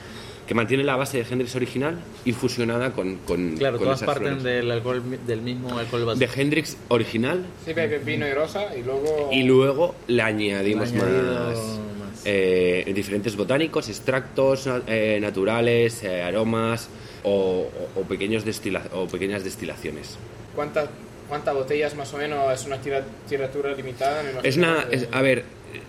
[0.50, 4.06] que mantiene la base de Hendrix original y fusionada con, con, Claro, con todas esas
[4.08, 4.42] parten flores.
[4.42, 6.26] del alcohol del mismo alcohol base.
[6.26, 7.72] De Hendrix original Sí,
[8.04, 9.28] vino y rosa y luego...
[9.30, 11.56] y luego le añadimos Le más,
[12.00, 12.22] más.
[12.24, 16.88] eh, diferentes botánicos, extractos eh, naturales, eh, aromas
[17.22, 20.18] o, o- o pequeños destila- o pequeñas destilaciones.
[20.56, 20.88] ¿Cuántas
[21.28, 24.20] cuántas botellas más o menos es una tira- tiratura limitada?
[24.24, 25.44] Me Es una, es- a ver,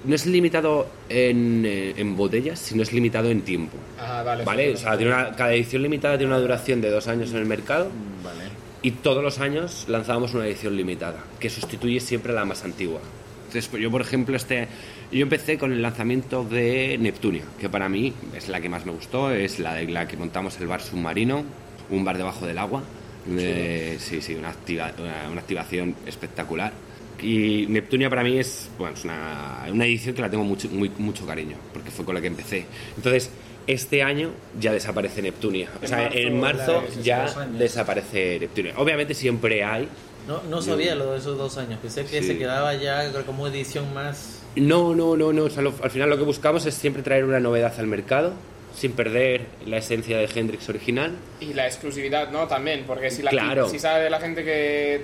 [0.06, 3.78] no es limitado en, eh, en botellas, sino es limitado en tiempo.
[4.00, 4.44] Ajá, vale.
[4.44, 4.68] ¿Vale?
[4.70, 7.38] sí, O sea, tiene una- cada edición limitada tiene una duración de dos años en
[7.38, 7.90] el mercado
[8.24, 8.46] Vale.
[8.82, 13.00] y todos los años lanzábamos una edición limitada que sustituye siempre a la más antigua.
[13.48, 14.68] Entonces, pues yo, por ejemplo, este,
[15.12, 18.94] yo empecé con el lanzamiento de Neptunia, que para mí es la que más me
[18.94, 21.44] gustó, es la de la que montamos el bar submarino,
[21.90, 22.82] un bar debajo del agua.
[23.30, 26.72] Eh, sí, sí, una, activa- una, una activación espectacular.
[27.22, 30.90] Y Neptunia para mí es, bueno, es una, una edición que la tengo mucho, muy,
[30.98, 32.66] mucho cariño, porque fue con la que empecé.
[32.98, 33.30] Entonces,
[33.68, 35.70] este año ya desaparece Neptunia.
[35.80, 38.74] O En sea, marzo, en marzo la- esos ya desaparece Neptunia.
[38.78, 39.88] Obviamente siempre hay.
[40.28, 41.80] No, no sabía lo de esos dos años.
[41.82, 42.28] Pensé que Sí.
[42.28, 44.40] se quedaba ya como edición más.
[44.56, 45.44] No, no, no, no.
[45.46, 48.34] O sea, lo- al final lo que buscamos es siempre traer una novedad al mercado,
[48.76, 51.14] sin perder la esencia de Hendrix original.
[51.40, 52.48] Y la exclusividad, ¿no?
[52.48, 53.70] También, porque si, la, Claro.
[53.70, 55.02] si sabe la gente que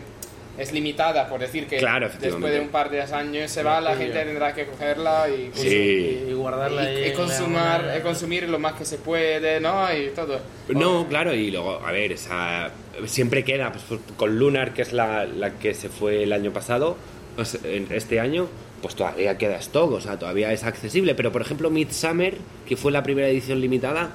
[0.58, 3.96] es limitada, por decir que Claro, después de un par de años se va, la
[3.96, 6.26] gente tendrá que cogerla y, Sí.
[6.30, 9.94] Y guardarla y, consumar, una- y consumir lo más que se puede, ¿no?
[9.94, 10.40] Y todo.
[10.70, 12.72] No, claro, y luego, a ver, esa,
[13.06, 16.52] siempre queda, pues, pues, con Lunar, que es la, la que se fue el año
[16.52, 16.98] pasado,
[17.36, 18.48] pues, en este año,
[18.82, 22.36] pues todavía queda stock, o sea, todavía es accesible, pero por ejemplo Midsummer,
[22.68, 24.12] que fue la primera edición limitada,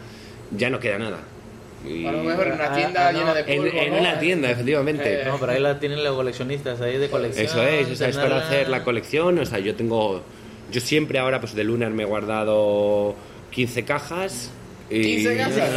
[0.57, 1.19] ya no queda nada.
[1.87, 3.79] Y- A lo mejor en una Ah, tienda ah, no, llena de en, polvo.
[3.81, 3.99] en ¿no?
[4.01, 5.23] una tienda, efectivamente.
[5.23, 7.45] Eh, No, pero ahí la tienen los coleccionistas ahí de colección.
[7.47, 10.23] Eso es, o sea, es para hacer la colección, o sea, yo tengo,
[10.71, 13.15] yo siempre ahora, pues de Lunar me he guardado
[13.51, 14.51] 15 cajas.
[14.91, 15.25] Y...
[15.25, 15.71] 15 cajas.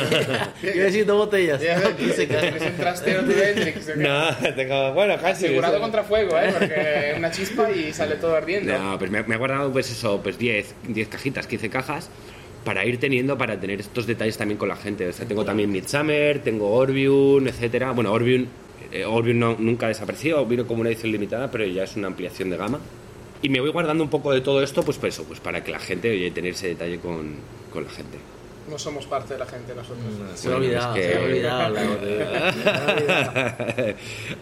[0.62, 1.62] Yo necesito botellas.
[1.62, 2.56] Ya, 15 cajas.
[2.56, 3.96] Es un trastero de Hendrix.
[3.96, 5.46] No, tengo, bueno, casi.
[5.46, 5.82] Asegurado eso.
[5.82, 6.50] contra fuego, ¿eh?
[6.52, 8.78] Porque una chispa y sale todo ardiendo.
[8.78, 12.10] No, pues me, me he guardado pues eso, pues 10, 10 cajitas, 15 cajas
[12.66, 15.08] para ir teniendo, para tener estos detalles también con la gente.
[15.08, 17.92] O sea, tengo también Midsummer, tengo Orbium, etcétera.
[17.92, 18.46] Bueno, Orbium,
[18.92, 22.50] eh, Orbium no- nunca desapareció, vino como una edición limitada, pero ya es una ampliación
[22.50, 22.80] de gama.
[23.42, 25.72] Y me voy guardando un poco de todo esto, pues por eso, pues para que
[25.72, 27.36] la gente, oye, tener ese detalle con,
[27.72, 28.18] con la gente.
[28.68, 30.04] No somos parte de la gente nosotros.
[30.34, 31.76] Se ha olvidado, que- se ha olvidado.
[31.76, 31.82] Se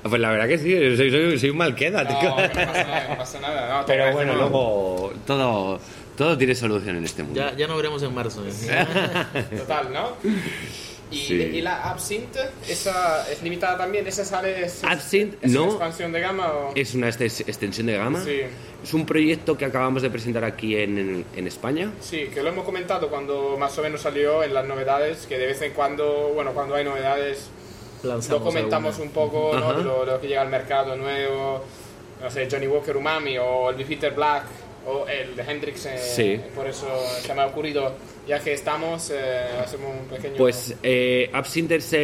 [0.06, 2.30] ha pues la verdad que sí, soy, soy, soy un mal queda, No, tío.
[2.30, 2.54] no pasa
[2.86, 3.80] nada, no pasa nada.
[3.82, 4.40] No, Pero bueno, no.
[4.40, 5.80] luego todo,
[6.18, 7.40] todo tiene solución en este mundo.
[7.40, 8.44] Ya, ya nos veremos en marzo.
[8.46, 8.86] ¿eh?
[9.58, 10.10] Total, ¿no?
[11.12, 11.34] Y, Sí.
[11.36, 14.66] y la Absinthe, esa es limitada también, esa sale.
[14.66, 15.64] Es, Absinthe, ¿es no.
[15.64, 16.72] una expansión de gama o.?
[16.76, 18.24] Es una este- extensión de gama.
[18.24, 18.40] Sí.
[18.84, 21.92] Es un proyecto que acabamos de presentar aquí en, en España.
[22.02, 25.46] Sí, que lo hemos comentado cuando más o menos salió en las novedades, que de
[25.48, 27.48] vez en cuando, bueno, cuando hay novedades,
[28.02, 29.08] Lanzamos lo comentamos alguna.
[29.08, 29.74] un poco, ¿no?
[29.84, 31.64] Lo, lo que llega al mercado nuevo,
[32.22, 34.44] no sé, Johnny Walker Umami o el Peter Black,
[34.86, 36.40] o el de Hendrix, eh, Sí.
[36.56, 36.88] por eso
[37.22, 37.94] se me ha ocurrido,
[38.28, 40.36] ya que estamos, eh, hacemos un pequeño...
[40.38, 41.96] Pues eh, Absinters,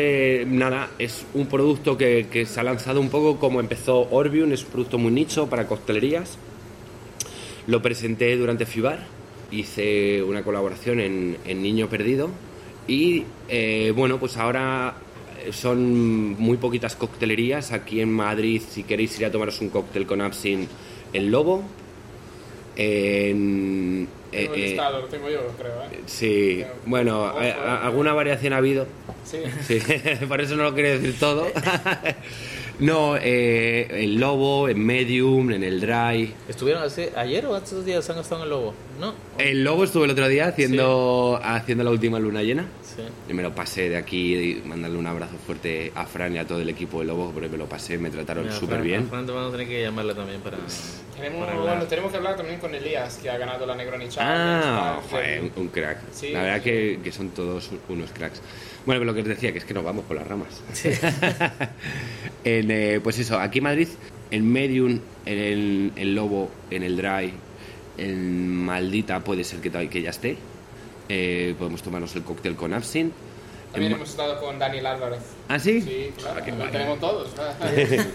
[0.47, 4.63] nada, es un producto que, que se ha lanzado un poco como empezó Orbium, es
[4.63, 6.37] un producto muy nicho para coctelerías.
[7.67, 8.99] Lo presenté durante FIBAR,
[9.51, 12.29] hice una colaboración en, en Niño Perdido
[12.87, 14.95] y eh, bueno, pues ahora
[15.51, 17.71] son muy poquitas coctelerías.
[17.71, 20.69] Aquí en Madrid, si queréis ir a tomaros un cóctel con Absinthe,
[21.13, 21.63] el Lobo.
[22.81, 25.73] En, tengo el eh, eh, listado, lo tengo yo, creo.
[25.91, 25.99] ¿eh?
[26.05, 27.51] Sí, bueno, Ojo, eh.
[27.51, 28.87] a- alguna variación ha habido.
[29.25, 29.39] Sí.
[29.67, 29.79] Sí,
[30.29, 31.47] por eso no lo quería decir todo.
[32.79, 36.33] No, eh, el lobo, en medium, en el dry.
[36.47, 38.73] ¿Estuvieron hace, ayer o hace dos días han estado en el Lobo?
[38.99, 39.13] ¿No?
[39.37, 42.65] El lobo estuve el otro día haciendo, haciendo la última luna llena.
[42.83, 43.03] Sí.
[43.29, 46.45] Y me lo pasé de aquí y mandarle un abrazo fuerte a Fran y a
[46.45, 49.03] todo el equipo de Lobo, porque me lo pasé, me trataron súper bien.
[49.03, 50.57] a Fran te vamos a tener que llamarla también para,
[51.15, 51.75] Tenemos, para hablar.
[51.75, 55.51] bueno, tenemos que hablar también con Elías, que ha ganado la Negroni Ah, joder, un,
[55.55, 55.99] un crack.
[56.11, 56.31] Sí.
[56.31, 58.41] La verdad que, que son todos unos cracks.
[58.85, 60.61] Bueno, pero lo que os decía, que es que nos vamos por las ramas.
[62.43, 63.87] en, eh, pues eso, aquí en Madrid,
[64.31, 67.33] en Medium, en el, el Lobo, en el Dry,
[68.05, 70.37] en Maldita puede ser que, que ya esté.
[71.09, 73.15] Eh, podemos tomarnos el cóctel con Absinthe.
[73.71, 75.19] También hemos estado con Daniel Álvarez.
[75.47, 75.79] ¿Ah, sí?
[75.81, 77.29] Sí, claro, Ah, qué lo tenemos todos.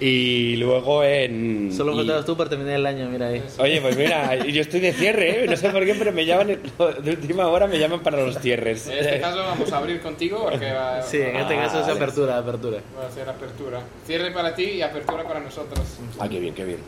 [0.00, 1.72] Y luego en...
[1.72, 3.40] Solo y- faltabas tú para terminar el año, mira ahí.
[3.58, 5.46] Oye, pues mira, yo estoy de cierre, ¿eh?
[5.48, 8.88] no sé por qué, pero me llaman de última hora, me llaman para los cierres.
[8.88, 12.38] En este caso vamos a abrir contigo porque va, Sí, en este caso es apertura,
[12.38, 12.78] apertura.
[13.00, 13.80] va a ser apertura.
[14.04, 15.78] Cierre para ti y apertura para nosotros.
[16.18, 16.78] Ah, qué bien, qué bien.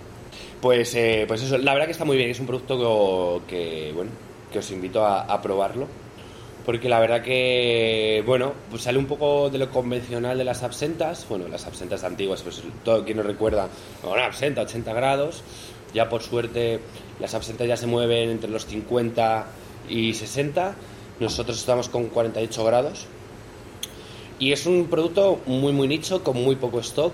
[0.65, 4.11] Pues, eh, pues eso, la verdad que está muy bien, es un producto que, bueno,
[4.51, 5.87] que os invito a, a probarlo.
[6.65, 11.27] Porque la verdad que, bueno, pues sale un poco de lo convencional de las absentas.
[11.29, 13.69] Bueno, las absentas antiguas, pues todo quien nos recuerda,
[14.11, 15.43] una absenta, 80 grados.
[15.93, 16.81] Ya por suerte,
[17.21, 19.47] las absentas ya se mueven entre los 50
[19.91, 20.77] y 60.
[21.21, 23.07] Nosotros estamos con 48 grados.
[24.39, 27.13] Y es un producto muy, muy nicho, con muy poco stock,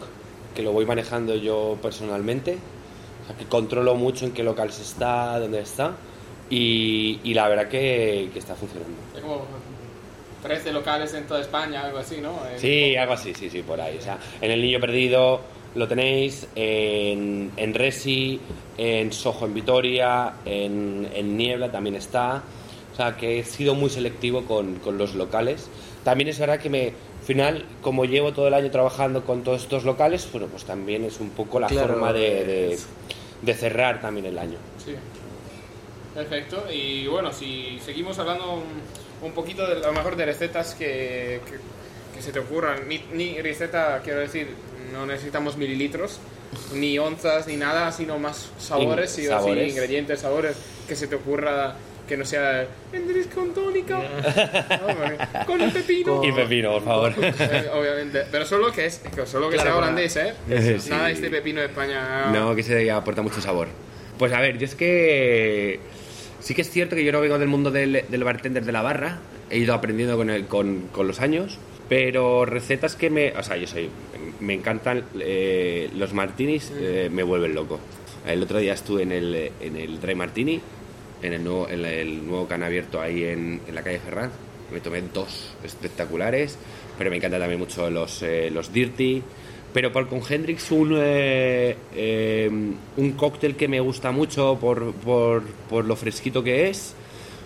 [0.55, 2.59] que lo voy manejando yo personalmente.
[3.39, 5.93] Que controlo mucho en qué locales está, dónde está.
[6.51, 8.97] Y, y la verdad que, que está funcionando.
[9.15, 9.43] Es como
[10.43, 12.33] 13 locales en toda España, algo así, ¿no?
[12.57, 13.97] Sí, algo así, sí, sí, por ahí.
[13.99, 15.41] O sea, en El Niño Perdido
[15.75, 18.41] lo tenéis, en, en Resi,
[18.79, 22.43] en Soho en Vitoria, en, en Niebla también está.
[22.93, 25.69] O sea, que he sido muy selectivo con, con los locales.
[26.05, 29.63] También es verdad que me, al final, como llevo todo el año trabajando con todos
[29.63, 32.89] estos locales, bueno, pues también es un poco la Claro, forma de, de- es-
[33.43, 34.59] de cerrar también el año.
[34.85, 34.95] Sí.
[36.15, 36.65] Perfecto.
[36.73, 38.63] Y bueno, si seguimos hablando
[39.23, 41.59] un, poquito de a lo mejor de recetas que, que,
[42.15, 42.89] que se te ocurran.
[42.89, 44.49] Ni, ni receta, quiero decir,
[44.93, 46.19] no necesitamos mililitros,
[46.75, 49.71] ni onzas, ni nada, sino más sabores, sí sí, sabores.
[49.71, 50.57] ingredientes, sabores
[50.89, 51.77] que se te ocurra
[52.11, 53.99] que no sea Hendrix con tónica,
[55.39, 56.17] No, con un pepino.
[56.17, 57.13] Con- Y pepino, por favor.
[57.73, 60.35] Obviamente, pero solo que es solo que Claro, sea holandés, ¿eh?
[60.51, 60.91] Eso sí.
[60.91, 62.31] Nada de este pepino de España.
[62.33, 63.69] No, que se aporta mucho sabor.
[64.19, 65.79] Pues a ver, yo es que
[66.41, 68.83] sí que es cierto que yo no vengo del mundo del, del bartender de la
[68.83, 73.31] barra, he ido aprendiendo con, el- con, con los años, pero recetas que me...
[73.39, 73.89] O sea, yo soy...
[74.41, 77.79] Me encantan eh, los martinis, eh, me vuelven loco.
[78.27, 80.61] El otro día estuve en el, en el Dry Martini,
[81.23, 84.31] en el nuevo, en el nuevo can abierto ahí en, en la calle Ferran.
[84.73, 86.57] Me tomé dos espectaculares,
[86.97, 89.23] pero me encantan también mucho los, eh, los Dirty.
[89.73, 92.51] Pero por con Hendrix un, eh, eh,
[92.97, 96.95] un cóctel que me gusta mucho por, por, por lo fresquito que es.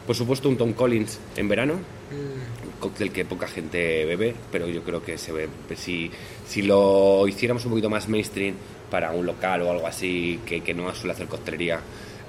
[0.06, 1.74] Por supuesto un Tom Collins en verano.
[1.74, 5.48] Un cóctel que poca gente bebe, pero yo creo que se ve.
[5.76, 6.10] Si,
[6.46, 8.54] si lo hiciéramos un poquito más mainstream
[8.90, 11.80] para un local o algo así que, que no suele hacer coctelería,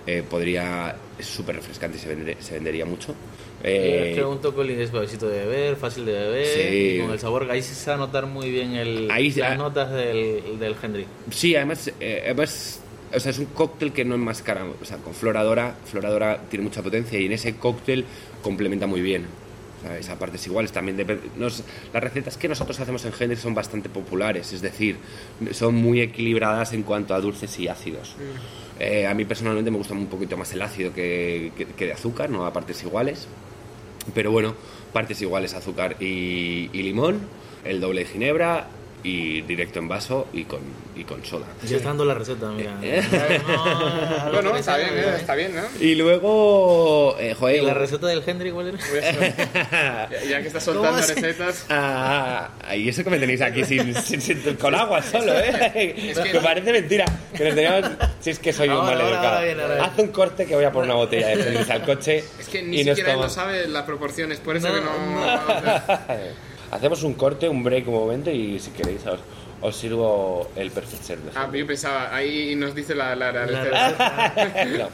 [0.07, 0.95] eh, podría.
[1.17, 3.15] Es súper refrescante y se, vende- se vendería mucho.
[3.63, 6.97] Eh, es que un tocolín es suavecito de beber, fácil de beber, Sí.
[6.97, 9.55] y con el sabor, ahí se va a notar muy bien el, Ahí las ah.
[9.55, 11.07] notas del, del Hendrix.
[11.31, 12.81] Sí, además, eh, además
[13.15, 14.65] o sea, es un cóctel que no enmascara.
[14.81, 18.03] O sea, con Floradora, Floradora tiene mucha potencia y en ese cóctel
[18.41, 19.25] complementa muy bien.
[19.79, 20.69] O sea, esa parte es igual.
[20.71, 21.63] También depende- nos-
[21.93, 24.97] las recetas que nosotros hacemos en Hendrix son bastante populares, es decir,
[25.53, 28.15] son muy equilibradas en cuanto a dulces y ácidos.
[28.79, 31.93] Eh, a mí personalmente me gusta un poquito más el ácido que, que- que de
[31.93, 33.27] azúcar, no a partes iguales.
[34.13, 34.53] Pero bueno,
[34.93, 37.19] partes iguales azúcar y, y limón,
[37.63, 38.67] el doble de ginebra,
[39.07, 40.61] y directo en vaso y con,
[40.95, 41.45] y con soda.
[41.63, 42.71] Ya está dando la receta, mira.
[42.81, 43.03] Eh.
[43.47, 45.61] No, Bueno, no, está bien, no, eh, está bien, ¿no?
[45.79, 48.79] Y luego, eh, ¿Y joder, la receta del Henry cuál era?
[50.09, 51.65] Ya, ya que estás soltando recetas.
[51.69, 55.93] Ah, y eso que me tenéis aquí sin, sin- sin- con agua solo, ¿eh?
[56.09, 57.05] Es que- me parece mentira.
[57.35, 59.37] Que nos teníamos, si es que soy un Ahora, mal ahora, educado.
[59.37, 59.85] ahora ahora.
[59.85, 62.23] Haz un corte que voy a por una botella de Hendrix al coche.
[62.39, 64.91] Es que ni y siquiera él tomamos- sabe las proporciones, por eso No, que no.
[65.15, 66.54] no.
[66.71, 69.19] Hacemos un corte, un break un momento y si queréis os,
[69.61, 71.31] os sirvo el perfect serve.
[71.35, 74.31] Ah, yo pensaba, ahí nos dice la, la, la La
[74.77, 74.89] no.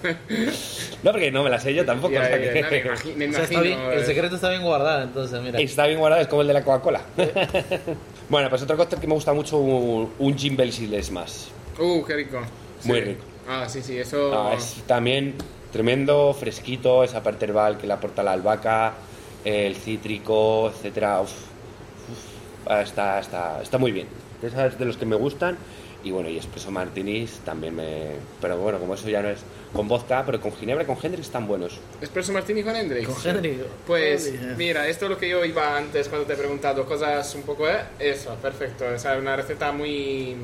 [1.03, 2.13] no, porque no me la sé yo tampoco.
[2.13, 4.05] Ya, o sea ya, que- no, me imagi- me O sea, está imagino, bien, el
[4.05, 5.60] secreto está bien guardado, entonces, mira.
[5.60, 7.01] Está bien guardado, es como el de la Coca-Cola.
[8.29, 11.49] bueno, pues otro cóctel que me gusta mucho, un, un Jim Belsiles más.
[11.79, 12.39] Uh, qué rico.
[12.84, 13.05] Muy Sí.
[13.05, 13.23] rico.
[13.49, 14.31] Ah, sí, sí, eso.
[14.34, 15.36] Ah, es también
[15.71, 18.93] tremendo, fresquito, esa parte herbal que le aporta la albahaca,
[19.43, 21.21] el cítrico, etcétera.
[21.21, 21.31] Uf,
[22.69, 24.08] está, está, está muy bien.
[24.43, 25.58] Esas de los que me gustan.
[26.04, 28.13] Y bueno, y espresso martinis también me...
[28.41, 29.38] Pero bueno, como eso ya no es
[29.71, 31.80] con vodka, pero con ginebra y con Hendrix están buenos.
[32.02, 33.08] Espresso Martini con Hendrix.
[33.08, 33.60] Con Henry.
[33.86, 34.58] Pues Joder.
[34.58, 37.67] mira, esto es lo que yo iba antes cuando te he preguntado cosas un poco,
[37.69, 37.82] ¿eh?
[38.00, 38.86] Eso, perfecto.
[38.95, 40.38] O sea, una receta muy,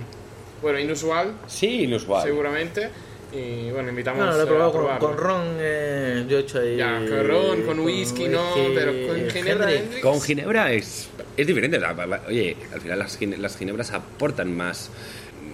[0.61, 2.21] bueno, inusual, Sí, inusual.
[2.23, 2.89] seguramente.
[3.33, 6.59] Y bueno, invitamos No, lo he eh, probado a con, ron, eh, yo he hecho
[6.59, 6.77] ahí.
[6.77, 9.77] Ya, con ron, con whisky, no, pero con ginebra Henry.
[9.85, 10.01] Hendrix.
[10.03, 11.79] Con ginebra es, es diferente.
[11.79, 14.89] la- la- Oye, al final las, las ginebras aportan más,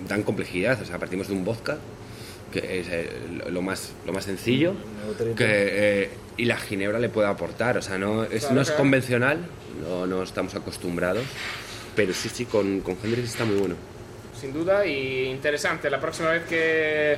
[0.07, 0.81] dan complejidad.
[0.81, 1.77] O sea, partimos de un vodka,
[2.51, 4.73] que es eh, lo- lo más, lo más sencillo,
[5.05, 5.35] Neutrito.
[5.35, 7.77] que, eh, y la ginebra le puede aportar.
[7.77, 8.79] O sea, no es, Claro, no es claro.
[8.83, 9.39] convencional,
[9.87, 11.23] no, no estamos acostumbrados,
[11.95, 13.75] pero sí, sí, con, con Hendrix está muy bueno.
[14.39, 15.89] Sin duda, y interesante.
[15.89, 17.17] La próxima vez que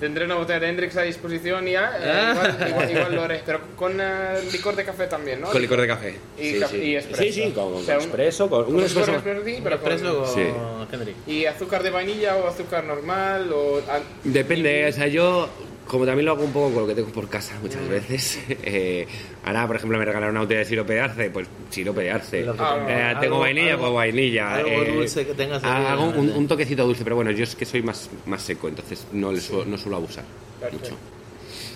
[0.00, 2.32] tendré una botella de Hendrix a disposición ya, eh, Ah.
[2.32, 3.42] igual, igual- igual lo haré.
[3.44, 4.04] Pero con eh,
[4.52, 5.48] licor de café también, ¿no?
[5.50, 6.16] Con licor de café.
[6.38, 6.76] Y sí, sí.
[6.78, 7.22] y espresso.
[7.22, 9.10] Sí, sí, con, con O sea, un- espresso, con un espresso.
[9.12, 10.46] un espresso, sí, pero con- expreso con Sí.
[10.92, 11.14] Henry.
[11.26, 13.50] ¿Y azúcar de vainilla o azúcar normal?
[13.52, 13.80] O,
[14.24, 15.48] Depende, o sea, yo
[15.86, 18.38] como también lo hago un poco con lo que tengo por casa muchas veces.
[18.48, 19.06] eh,
[19.44, 22.46] ahora, por ejemplo, me regalaron una botella de sirope de arce, pues sirope de arce.
[22.58, 22.86] Ah.
[22.88, 24.54] Eh, Algo- tengo vainilla, algo- pues vainilla.
[24.56, 27.64] algo eh, dulce que tengas Hago un, un toquecito dulce, pero bueno, yo es que
[27.64, 30.24] soy más, más seco, entonces no, le suelo, no suelo abusar
[30.60, 30.90] Perfecto.
[30.90, 30.98] mucho.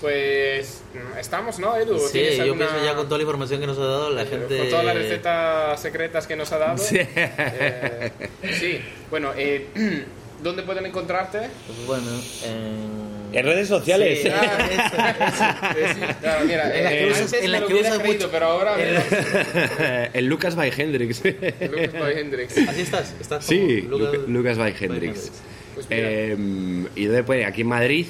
[0.01, 0.83] Pues
[1.19, 1.99] estamos, ¿no, Edu?
[1.99, 4.25] Sí, ¿Tienes yo alguna- pienso ya con toda la información que nos ha dado la
[4.25, 4.57] gente.
[4.57, 6.79] Con todas las recetas secretas que nos ha dado.
[6.83, 6.97] Sí.
[6.99, 8.11] Eh,
[8.59, 8.81] sí.
[9.11, 9.67] Bueno, eh,
[10.43, 11.39] ¿dónde pueden encontrarte?
[11.67, 12.07] Pues bueno,
[12.45, 13.00] en.
[13.33, 14.21] En redes sociales.
[14.23, 14.29] Sí.
[14.33, 17.61] Ah, eso, eso, sí, claro, mira, En la que eh, usas- antes en la me
[17.61, 18.77] lo que hubiera usas creído, mucho- pero ahora
[20.13, 21.23] el Lucas by Hendrix.
[21.25, 22.59] Lucas Boy Hendrix.
[22.69, 25.31] Así estás, estás sí, Lucas by by Hendrix.
[25.75, 25.87] Pues.
[25.91, 26.37] Eh,
[26.97, 28.07] y donde puede, aquí en Madrid,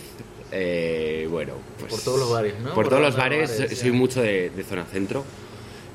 [0.53, 1.91] eh, bueno, pues.
[1.93, 2.67] Por todos los bares, ¿no?
[2.75, 3.97] Por, Por todos los todos los bares, bares, soy ya.
[3.97, 5.25] mucho de, de zona centro.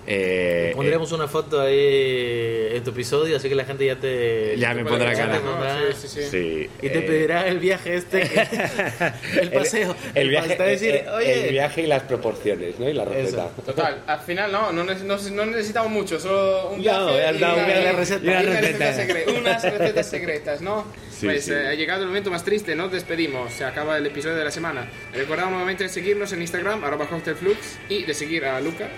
[0.07, 4.55] Eh, Pondremos una foto ahí en tu episodio, así que la gente ya te.
[4.57, 5.39] Ya me Puede pondrá cara.
[5.39, 5.93] ¿no?
[5.93, 6.29] Sí, sí, sí.
[6.29, 8.21] sí, Y te eh, pedirá el viaje este,
[9.41, 9.95] el paseo.
[10.13, 12.87] El, viaje, Hasta decir, el- oye, el viaje y las proporciones, ¿no?
[12.89, 13.49] Y la receta.
[13.65, 17.57] Total, al final no, no, no, no necesitamos mucho, solo un No, viaje has dado
[17.57, 18.25] y una una, receta.
[18.25, 19.13] y una receta receta.
[19.13, 20.85] secre- unas recetas secretas, ¿no?
[21.11, 21.51] Sí, pues sí.
[21.53, 24.51] eh, ha llegado el momento más triste, nos despedimos, se acaba el episodio de la
[24.51, 24.87] semana.
[25.13, 27.57] Recordamos nuevamente de seguirnos en Instagram, arroba cocktailflux,
[27.89, 28.89] y de seguir a Lucas,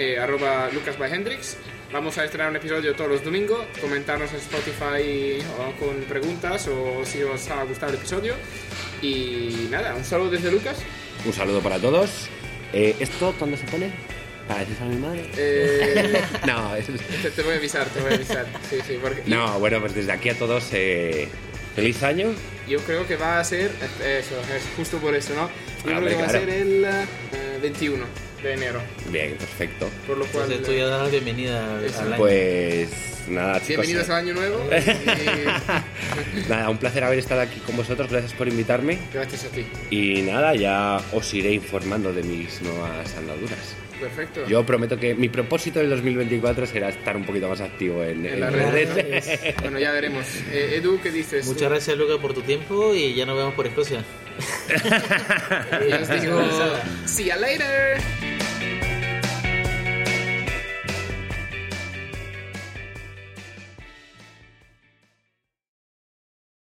[0.00, 1.56] eh, arroba Lucas by Hendrix.
[1.92, 7.04] Vamos a estrenar un episodio todos los domingos, comentarnos en Spotify o con preguntas o
[7.04, 8.34] si os ha gustado el episodio.
[9.02, 10.76] Y nada, un saludo desde Lucas.
[11.26, 12.28] Un saludo para todos.
[12.72, 13.90] Eh, ¿Esto cuándo se pone?
[14.48, 15.30] ¿Para decir a mi madre?
[15.36, 18.46] Eh, No, es- te, te voy a avisar, te voy a avisar.
[18.70, 21.28] Sí, sí, porque no, bueno, pues desde aquí a todos, eh,
[21.74, 22.32] feliz año.
[22.68, 23.70] Yo creo que va a ser,
[24.04, 25.50] eso, es justo por eso, ¿no?
[25.84, 26.46] Yo Hombre, creo que va a claro.
[26.46, 28.04] ser el eh, 21
[28.42, 29.88] de enero, Bien, perfecto.
[30.06, 30.44] por lo cual...
[30.44, 32.16] entonces tú ya das la bienvenida al, año.
[32.16, 32.88] Pues
[33.28, 33.86] nada, chicos.
[33.86, 34.70] Bienvenidos eh, al año nuevo
[36.46, 38.10] y Nada, un placer haber estado aquí con vosotros.
[38.10, 38.98] Gracias por invitarme.
[39.12, 39.66] gracias a ti.
[39.90, 43.76] Y nada, ya os iré informando de mis nuevas andaduras.
[44.00, 44.46] Perfecto.
[44.48, 48.34] Yo prometo que mi propósito del 2024 será estar un poquito más activo en, En
[48.34, 48.94] en las redes.
[48.94, 49.54] redes.
[49.60, 50.24] bueno, ya veremos.
[50.50, 51.44] Eh, Edu, ¿qué dices?
[51.46, 54.02] Muchas gracias, Luca, por tu tiempo y ya nos vemos por Escocia.
[55.86, 56.40] Y os digo,
[57.04, 58.00] see you later.